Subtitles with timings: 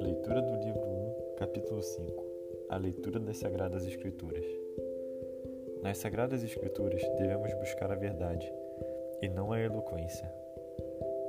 [0.00, 2.24] Leitura do livro 1, capítulo 5
[2.68, 4.44] A leitura das Sagradas Escrituras.
[5.82, 8.48] Nas Sagradas Escrituras devemos buscar a verdade
[9.20, 10.32] e não a eloquência.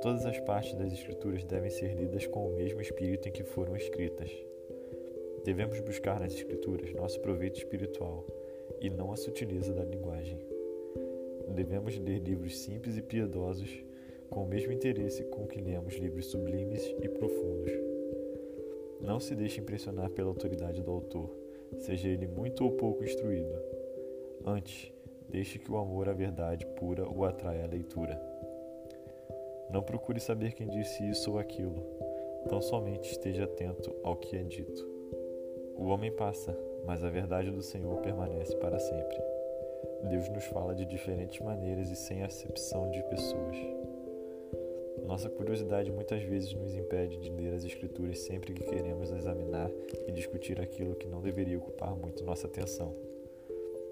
[0.02, 3.74] Todas as partes das Escrituras devem ser lidas com o mesmo espírito em que foram
[3.74, 4.30] escritas.
[5.44, 8.24] Devemos buscar nas Escrituras nosso proveito espiritual
[8.80, 10.38] e não a sutileza da linguagem.
[11.48, 13.89] Devemos ler livros simples e piedosos
[14.30, 17.72] com o mesmo interesse com que lemos livros sublimes e profundos.
[19.00, 21.28] Não se deixe impressionar pela autoridade do autor,
[21.78, 23.52] seja ele muito ou pouco instruído.
[24.46, 24.92] Antes,
[25.28, 28.20] deixe que o amor à verdade pura o atraia à leitura.
[29.70, 31.82] Não procure saber quem disse isso ou aquilo,
[32.48, 34.88] tão somente esteja atento ao que é dito.
[35.76, 39.18] O homem passa, mas a verdade do Senhor permanece para sempre.
[40.08, 43.56] Deus nos fala de diferentes maneiras e sem acepção de pessoas.
[45.06, 49.70] Nossa curiosidade muitas vezes nos impede de ler as Escrituras sempre que queremos examinar
[50.06, 52.94] e discutir aquilo que não deveria ocupar muito nossa atenção.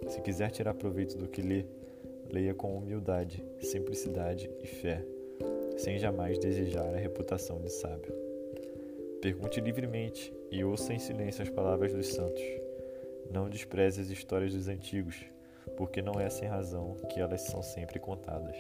[0.07, 1.65] Se quiser tirar proveito do que lê,
[2.31, 5.05] leia com humildade, simplicidade e fé,
[5.77, 8.13] sem jamais desejar a reputação de sábio.
[9.21, 12.43] Pergunte livremente e ouça em silêncio as palavras dos santos.
[13.31, 15.17] Não despreze as histórias dos antigos,
[15.77, 18.57] porque não é sem razão que elas são sempre contadas.